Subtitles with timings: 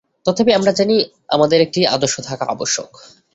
[0.25, 0.95] তথাপি আমরা জানি,
[1.29, 2.89] আমাদের একটি আদর্শ থাকা আবশ্যক।